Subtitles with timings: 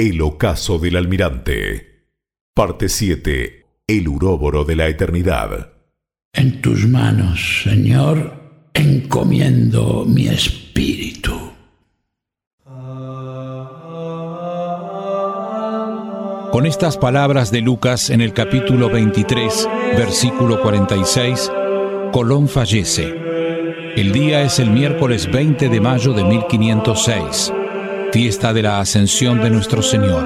[0.00, 2.04] El ocaso del almirante.
[2.54, 3.66] Parte 7.
[3.84, 5.72] El uróboro de la eternidad.
[6.32, 8.32] En tus manos, Señor,
[8.74, 11.32] encomiendo mi espíritu.
[16.52, 21.50] Con estas palabras de Lucas en el capítulo 23, versículo 46,
[22.12, 23.16] Colón fallece.
[23.96, 27.52] El día es el miércoles 20 de mayo de 1506,
[28.12, 30.24] fiesta de la ascensión de nuestro Señor.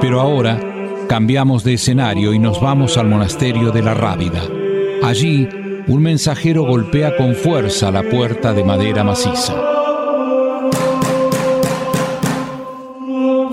[0.00, 0.60] Pero ahora
[1.08, 4.42] cambiamos de escenario y nos vamos al monasterio de la Rábida.
[5.02, 5.48] Allí,
[5.86, 9.54] un mensajero golpea con fuerza la puerta de madera maciza.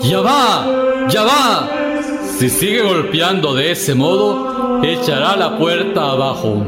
[0.02, 1.08] ¡Ya va!
[1.10, 1.70] ¡Ya va!
[2.38, 6.66] Si sigue golpeando de ese modo, echará la puerta abajo.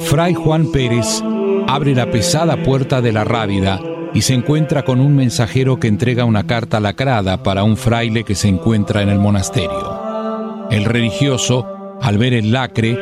[0.00, 1.22] Fray Juan Pérez
[1.66, 3.80] abre la pesada puerta de la Rábida
[4.14, 8.36] y se encuentra con un mensajero que entrega una carta lacrada para un fraile que
[8.36, 10.68] se encuentra en el monasterio.
[10.70, 12.96] El religioso, al ver el lacre,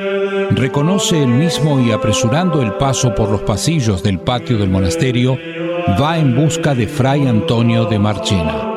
[0.50, 5.38] reconoce el mismo y apresurando el paso por los pasillos del patio del monasterio,
[6.00, 8.68] va en busca de Fray Antonio de Marchena.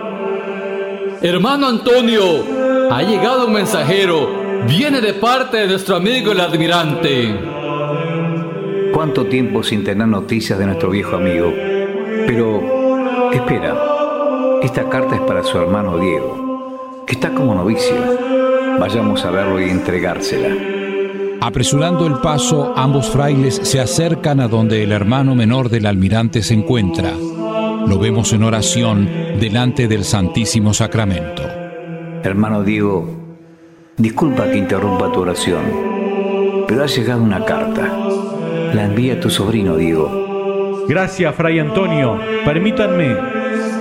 [1.21, 4.43] Hermano Antonio, ha llegado un mensajero.
[4.67, 7.33] Viene de parte de nuestro amigo el admirante.
[8.93, 11.74] ¿Cuánto tiempo sin tener noticias de nuestro viejo amigo?
[12.27, 13.75] Pero, espera,
[14.61, 17.95] esta carta es para su hermano Diego, que está como novicio.
[18.79, 20.55] Vayamos a verlo y entregársela.
[21.41, 26.55] Apresurando el paso, ambos frailes se acercan a donde el hermano menor del almirante se
[26.55, 27.11] encuentra.
[27.11, 29.07] Lo vemos en oración
[29.39, 31.43] delante del Santísimo Sacramento.
[32.23, 33.07] Hermano Diego,
[33.97, 35.61] disculpa que interrumpa tu oración,
[36.67, 37.95] pero ha llegado una carta.
[38.73, 40.34] La envía tu sobrino Diego.
[40.87, 42.19] Gracias, Fray Antonio.
[42.43, 43.15] Permítanme.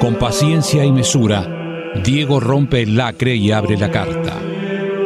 [0.01, 4.33] Con paciencia y mesura, Diego rompe el lacre y abre la carta.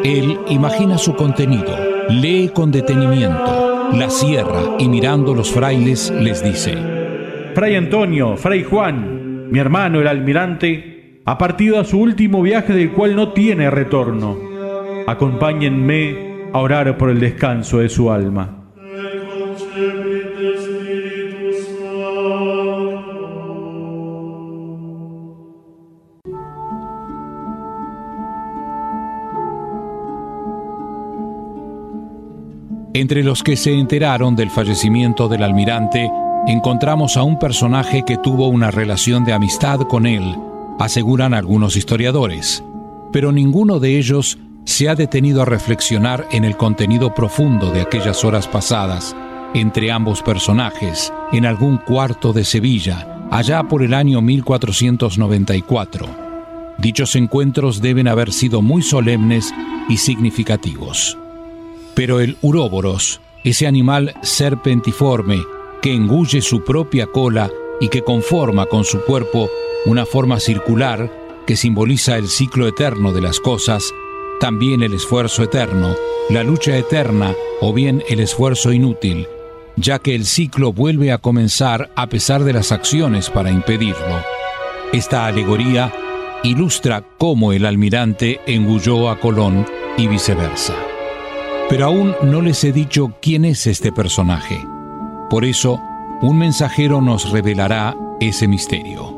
[0.05, 1.77] Él imagina su contenido,
[2.09, 6.77] lee con detenimiento, la cierra y mirando los frailes les dice,
[7.55, 12.93] Fray Antonio, Fray Juan, mi hermano el almirante, ha partido a su último viaje del
[12.93, 14.37] cual no tiene retorno.
[15.07, 18.58] Acompáñenme a orar por el descanso de su alma.
[32.99, 36.11] Entre los que se enteraron del fallecimiento del almirante
[36.49, 40.35] encontramos a un personaje que tuvo una relación de amistad con él,
[40.81, 42.65] aseguran algunos historiadores,
[43.13, 48.25] pero ninguno de ellos se ha detenido a reflexionar en el contenido profundo de aquellas
[48.25, 49.15] horas pasadas
[49.55, 56.05] entre ambos personajes en algún cuarto de Sevilla, allá por el año 1494.
[56.79, 59.55] Dichos encuentros deben haber sido muy solemnes
[59.89, 61.17] y significativos.
[61.99, 65.43] Pero el uróboros, ese animal serpentiforme
[65.83, 67.51] que engulle su propia cola
[67.81, 69.51] y que conforma con su cuerpo
[69.85, 71.11] una forma circular
[71.45, 73.93] que simboliza el ciclo eterno de las cosas,
[74.39, 75.97] también el esfuerzo eterno,
[76.31, 79.27] la lucha eterna o bien el esfuerzo inútil,
[79.75, 84.23] ya que el ciclo vuelve a comenzar a pesar de las acciones para impedirlo.
[84.93, 85.93] Esta alegoría
[86.45, 89.67] ilustra cómo el almirante engulló a Colón
[89.97, 90.77] y viceversa.
[91.69, 94.65] Pero aún no les he dicho quién es este personaje.
[95.29, 95.81] Por eso,
[96.23, 99.17] un mensajero nos revelará ese misterio.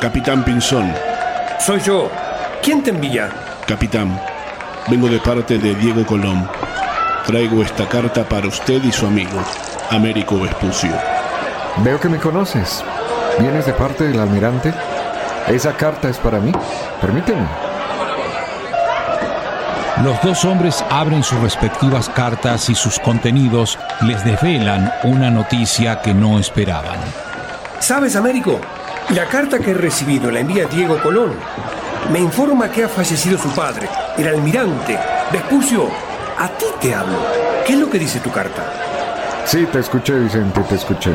[0.00, 0.90] Capitán Pinzón.
[1.58, 2.10] Soy yo.
[2.62, 3.30] ¿Quién te envía?
[3.66, 4.18] Capitán,
[4.88, 6.48] vengo de parte de Diego Colón.
[7.26, 9.38] Traigo esta carta para usted y su amigo,
[9.90, 10.92] Américo Vespucio.
[11.84, 12.82] Veo que me conoces.
[13.38, 14.72] ¿Vienes de parte del almirante?
[15.48, 16.52] Esa carta es para mí.
[17.00, 17.46] Permíteme.
[20.04, 26.14] Los dos hombres abren sus respectivas cartas y sus contenidos les desvelan una noticia que
[26.14, 26.98] no esperaban.
[27.80, 28.60] ¿Sabes, Américo?
[29.10, 31.32] La carta que he recibido la envía Diego Colón.
[32.12, 34.98] Me informa que ha fallecido su padre, el almirante.
[35.32, 35.88] Vespucio,
[36.38, 37.18] a ti te hablo.
[37.66, 38.62] ¿Qué es lo que dice tu carta?
[39.46, 41.10] Sí, te escuché, Vicente, te escuché.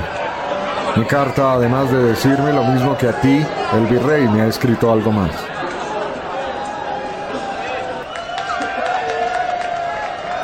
[0.95, 3.40] Mi carta, además de decirme lo mismo que a ti,
[3.74, 5.31] el virrey me ha escrito algo más.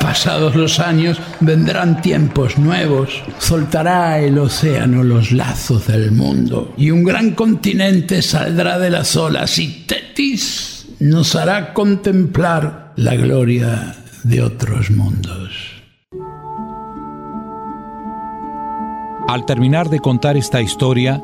[0.00, 7.04] Pasados los años vendrán tiempos nuevos, soltará el océano los lazos del mundo y un
[7.04, 13.94] gran continente saldrá de las olas y Tetis nos hará contemplar la gloria
[14.24, 15.79] de otros mundos.
[19.30, 21.22] Al terminar de contar esta historia,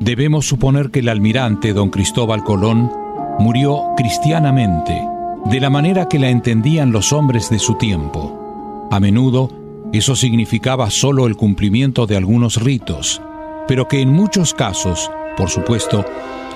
[0.00, 2.90] debemos suponer que el almirante don Cristóbal Colón
[3.38, 5.00] murió cristianamente,
[5.44, 8.88] de la manera que la entendían los hombres de su tiempo.
[8.90, 9.48] A menudo,
[9.92, 13.22] eso significaba solo el cumplimiento de algunos ritos,
[13.68, 16.04] pero que en muchos casos, por supuesto,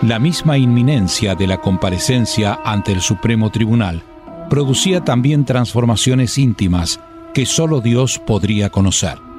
[0.03, 4.03] la misma inminencia de la comparecencia ante el Supremo Tribunal
[4.51, 6.99] producía también transformaciones íntimas
[7.33, 9.34] que solo Dios podría conocer.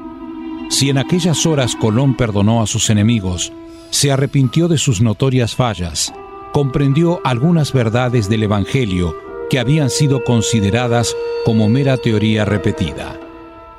[0.70, 3.54] Si en aquellas horas Colón perdonó a sus enemigos,
[3.92, 6.14] se arrepintió de sus notorias fallas,
[6.52, 9.16] comprendió algunas verdades del Evangelio
[9.50, 11.16] que habían sido consideradas
[11.46, 13.20] como mera teoría repetida.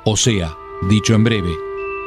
[0.05, 0.55] O sea,
[0.89, 1.53] dicho en breve,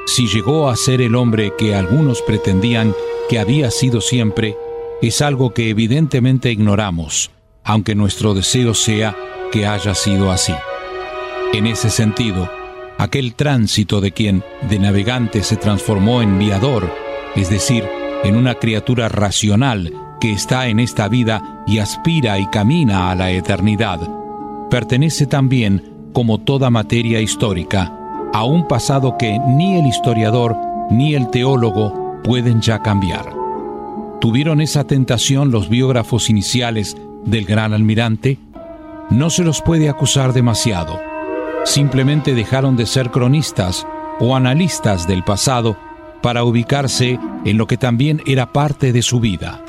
[0.06, 2.94] si llegó a ser el hombre que algunos pretendían
[3.28, 4.56] que había sido siempre,
[5.02, 7.30] es algo que evidentemente ignoramos,
[7.62, 9.16] aunque nuestro deseo sea
[9.52, 10.54] que haya sido así.
[11.52, 12.50] En ese sentido,
[13.00, 16.94] aquel tránsito de quien de navegante se transformó en viador,
[17.34, 17.82] es decir,
[18.24, 23.30] en una criatura racional que está en esta vida y aspira y camina a la
[23.30, 24.00] eternidad,
[24.68, 27.90] pertenece también, como toda materia histórica,
[28.34, 30.54] a un pasado que ni el historiador
[30.90, 33.32] ni el teólogo pueden ya cambiar.
[34.20, 38.36] ¿Tuvieron esa tentación los biógrafos iniciales del gran almirante?
[39.08, 41.09] No se los puede acusar demasiado
[41.64, 43.86] simplemente dejaron de ser cronistas
[44.18, 45.76] o analistas del pasado
[46.22, 49.64] para ubicarse en lo que también era parte de su vida,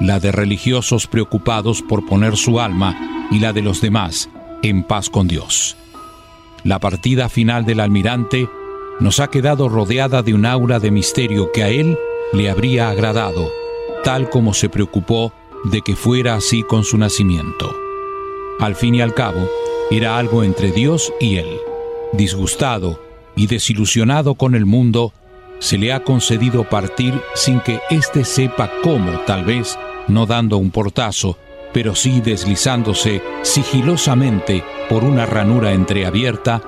[0.00, 4.28] la de religiosos preocupados por poner su alma y la de los demás
[4.62, 5.76] en paz con Dios.
[6.64, 8.48] La partida final del almirante
[9.00, 11.98] nos ha quedado rodeada de un aura de misterio que a él
[12.32, 13.50] le habría agradado,
[14.04, 15.32] tal como se preocupó
[15.64, 17.74] de que fuera así con su nacimiento.
[18.58, 19.48] Al fin y al cabo,
[19.96, 21.58] era algo entre Dios y él.
[22.12, 22.98] Disgustado
[23.36, 25.12] y desilusionado con el mundo,
[25.58, 29.78] se le ha concedido partir sin que éste sepa cómo, tal vez,
[30.08, 31.38] no dando un portazo,
[31.74, 36.62] pero sí deslizándose sigilosamente por una ranura entreabierta,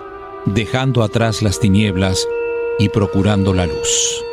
[0.45, 2.29] dejando atrás las tinieblas
[2.79, 4.25] y procurando la luz.